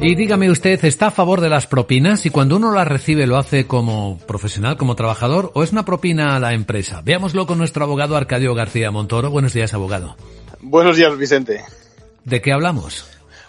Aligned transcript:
Y 0.00 0.16
dígame 0.16 0.50
usted, 0.50 0.84
¿está 0.84 1.06
a 1.06 1.10
favor 1.12 1.40
de 1.40 1.48
las 1.48 1.68
propinas? 1.68 2.26
Y 2.26 2.30
cuando 2.30 2.56
uno 2.56 2.72
las 2.72 2.88
recibe, 2.88 3.26
¿lo 3.26 3.36
hace 3.36 3.68
como 3.68 4.18
profesional, 4.26 4.76
como 4.76 4.96
trabajador, 4.96 5.52
o 5.54 5.62
es 5.62 5.70
una 5.70 5.84
propina 5.84 6.34
a 6.34 6.40
la 6.40 6.52
empresa? 6.52 7.02
Veámoslo 7.04 7.46
con 7.46 7.58
nuestro 7.58 7.84
abogado 7.84 8.16
Arcadio 8.16 8.52
García 8.54 8.90
Montoro. 8.90 9.30
Buenos 9.30 9.52
días, 9.52 9.72
abogado. 9.74 10.16
Buenos 10.60 10.96
días, 10.96 11.16
Vicente. 11.16 11.64
¿De 12.24 12.40
qué 12.40 12.52
hablamos? 12.52 13.06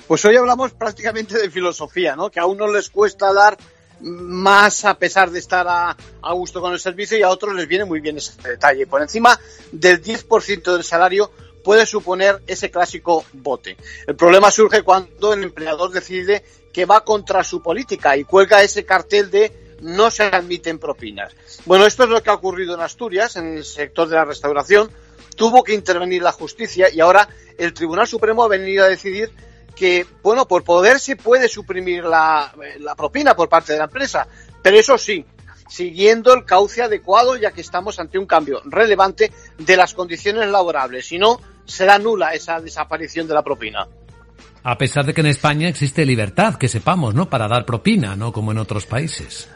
Pues 0.08 0.24
hoy 0.26 0.36
hablamos 0.36 0.74
prácticamente 0.74 1.40
de 1.40 1.50
filosofía, 1.50 2.16
¿no? 2.16 2.30
Que 2.30 2.40
a 2.40 2.46
unos 2.46 2.72
les 2.72 2.92
cuesta 2.92 3.34
dar 3.34 3.58
más 4.00 4.86
a 4.86 5.00
pesar 5.00 5.32
de 5.32 5.40
estar 5.40 5.68
a, 5.68 5.98
a, 6.22 6.34
gusto 6.34 6.62
con 6.62 6.74
el 6.74 6.80
servicio 6.80 7.18
y 7.18 7.24
a 7.24 7.30
otros 7.30 7.56
les 7.56 7.68
viene 7.68 7.86
muy 7.86 8.00
bien 8.00 8.18
ese 8.18 8.34
detalle. 8.48 8.86
Por 8.86 9.02
encima 9.02 9.40
del 9.72 10.04
10% 10.04 10.74
del 10.74 10.84
salario 10.84 11.32
puede 11.64 11.86
suponer 11.86 12.42
ese 12.48 12.70
clásico 12.70 13.24
bote. 13.34 13.78
El 14.06 14.16
problema 14.16 14.52
surge 14.52 14.84
cuando 14.84 15.34
el 15.34 15.44
empleador 15.44 15.92
decide 15.92 16.44
que 16.72 16.86
va 16.86 17.04
contra 17.04 17.44
su 17.44 17.62
política 17.62 18.18
y 18.18 18.24
cuelga 18.24 18.64
ese 18.64 18.86
cartel 18.86 19.30
de 19.32 19.78
no 19.82 20.10
se 20.10 20.24
admiten 20.24 20.80
propinas. 20.80 21.36
Bueno, 21.66 21.86
esto 21.86 22.04
es 22.04 22.10
lo 22.10 22.24
que 22.24 22.30
ha 22.30 22.34
ocurrido 22.34 22.76
en 22.76 22.82
Asturias, 22.82 23.36
en 23.36 23.58
el 23.58 23.66
sector 23.66 24.08
de 24.08 24.16
la 24.16 24.26
restauración. 24.26 24.90
Tuvo 25.36 25.64
que 25.64 25.74
intervenir 25.74 26.22
la 26.22 26.32
justicia 26.32 26.90
y 26.92 27.00
ahora 27.00 27.28
el 27.58 27.74
Tribunal 27.74 28.08
Supremo 28.08 28.44
ha 28.44 28.48
venido 28.48 28.86
a 28.86 28.88
decidir 28.88 29.32
que, 29.76 30.06
bueno, 30.22 30.48
por 30.48 30.64
poder 30.64 31.00
se 31.00 31.16
puede 31.16 31.48
suprimir 31.48 32.04
la, 32.04 32.54
propina 32.96 33.36
por 33.36 33.50
parte 33.50 33.74
de 33.74 33.80
la 33.80 33.86
empresa, 33.86 34.28
pero 34.62 34.78
eso 34.78 34.98
sí, 34.98 35.26
siguiendo 35.68 36.34
el 36.34 36.46
cauce 36.46 36.84
adecuado, 36.84 37.36
ya 37.36 37.52
que 37.52 37.62
estamos 37.62 38.00
ante 38.00 38.20
un 38.20 38.28
cambio 38.28 38.62
relevante 38.66 39.32
de 39.58 39.78
las 39.78 39.94
condiciones 39.94 40.48
laborables. 40.50 41.08
Si 41.08 41.18
no, 41.18 41.40
será 41.66 42.00
nula 42.00 42.34
esa 42.34 42.60
desaparición 42.60 43.28
de 43.28 43.34
la 43.34 43.44
propina. 43.44 43.88
A 44.64 44.78
pesar 44.78 45.06
de 45.06 45.14
que 45.14 45.22
en 45.22 45.28
España 45.28 45.68
existe 45.68 46.06
libertad, 46.06 46.56
que 46.56 46.70
sepamos, 46.70 47.14
¿no? 47.14 47.30
Para 47.30 47.48
dar 47.48 47.66
propina, 47.66 48.16
no 48.16 48.32
como 48.32 48.52
en 48.52 48.60
otros 48.60 48.86
países. 48.86 49.50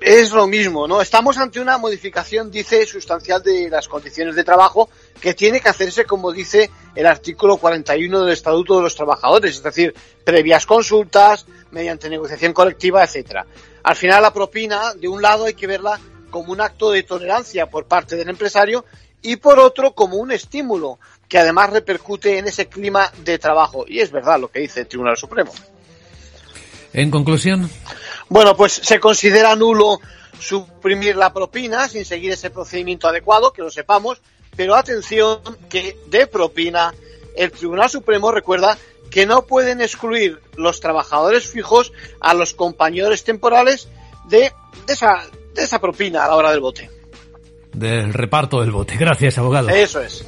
Es 0.00 0.32
lo 0.32 0.46
mismo, 0.46 0.88
¿no? 0.88 1.02
Estamos 1.02 1.36
ante 1.36 1.60
una 1.60 1.76
modificación, 1.76 2.50
dice, 2.50 2.86
sustancial 2.86 3.42
de 3.42 3.68
las 3.68 3.86
condiciones 3.86 4.34
de 4.34 4.44
trabajo 4.44 4.88
que 5.20 5.34
tiene 5.34 5.60
que 5.60 5.68
hacerse, 5.68 6.06
como 6.06 6.32
dice 6.32 6.70
el 6.94 7.06
artículo 7.06 7.58
41 7.58 8.20
del 8.20 8.32
Estatuto 8.32 8.76
de 8.76 8.82
los 8.82 8.96
Trabajadores, 8.96 9.56
es 9.56 9.62
decir, 9.62 9.94
previas 10.24 10.64
consultas, 10.64 11.44
mediante 11.70 12.08
negociación 12.08 12.54
colectiva, 12.54 13.04
etcétera. 13.04 13.46
Al 13.82 13.96
final, 13.96 14.22
la 14.22 14.32
propina, 14.32 14.94
de 14.94 15.08
un 15.08 15.20
lado, 15.20 15.44
hay 15.44 15.54
que 15.54 15.66
verla 15.66 16.00
como 16.30 16.52
un 16.52 16.60
acto 16.60 16.90
de 16.90 17.02
tolerancia 17.02 17.66
por 17.66 17.86
parte 17.86 18.16
del 18.16 18.28
empresario 18.28 18.84
y 19.22 19.36
por 19.36 19.58
otro 19.58 19.92
como 19.92 20.16
un 20.16 20.32
estímulo 20.32 20.98
que 21.28 21.38
además 21.38 21.70
repercute 21.70 22.38
en 22.38 22.48
ese 22.48 22.66
clima 22.66 23.10
de 23.24 23.38
trabajo. 23.38 23.84
Y 23.86 24.00
es 24.00 24.10
verdad 24.10 24.40
lo 24.40 24.48
que 24.48 24.60
dice 24.60 24.80
el 24.80 24.86
Tribunal 24.86 25.16
Supremo. 25.16 25.52
En 26.92 27.10
conclusión. 27.10 27.70
Bueno, 28.28 28.56
pues 28.56 28.72
se 28.72 28.98
considera 28.98 29.54
nulo 29.54 30.00
suprimir 30.38 31.16
la 31.16 31.32
propina 31.32 31.88
sin 31.88 32.04
seguir 32.04 32.32
ese 32.32 32.50
procedimiento 32.50 33.06
adecuado, 33.08 33.52
que 33.52 33.62
lo 33.62 33.70
sepamos, 33.70 34.20
pero 34.56 34.74
atención 34.74 35.40
que 35.68 35.98
de 36.08 36.26
propina 36.26 36.94
el 37.36 37.52
Tribunal 37.52 37.90
Supremo 37.90 38.32
recuerda 38.32 38.76
que 39.10 39.26
no 39.26 39.42
pueden 39.42 39.80
excluir 39.80 40.40
los 40.56 40.80
trabajadores 40.80 41.46
fijos 41.46 41.92
a 42.20 42.34
los 42.34 42.54
compañeros 42.54 43.24
temporales 43.24 43.88
de, 44.28 44.52
de, 44.86 44.92
esa, 44.92 45.24
de 45.54 45.62
esa 45.62 45.80
propina 45.80 46.24
a 46.24 46.28
la 46.28 46.36
hora 46.36 46.50
del 46.50 46.60
bote. 46.60 46.90
Del 47.72 48.12
reparto 48.12 48.60
del 48.60 48.70
bote. 48.70 48.96
Gracias, 48.96 49.38
abogado. 49.38 49.68
Eso 49.68 50.00
es. 50.00 50.24